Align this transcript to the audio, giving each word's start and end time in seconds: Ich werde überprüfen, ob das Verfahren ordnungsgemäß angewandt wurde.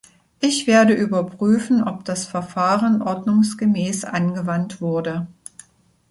Ich 0.39 0.65
werde 0.65 0.95
überprüfen, 0.95 1.83
ob 1.83 2.05
das 2.05 2.25
Verfahren 2.25 3.03
ordnungsgemäß 3.03 4.03
angewandt 4.03 4.81
wurde. 4.81 5.27